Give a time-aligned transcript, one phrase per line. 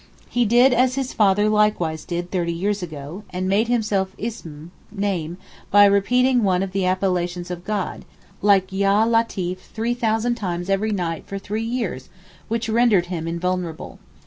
[0.31, 5.37] He did as his father likewise did thirty years ago, made himself Ism (name)
[5.69, 8.03] by repeating one of the appellations of God,
[8.41, 12.09] like Ya Latif three thousand times every night for three years
[12.47, 13.99] which rendered him invulnerable.